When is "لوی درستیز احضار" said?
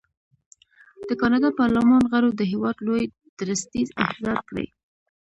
2.87-4.37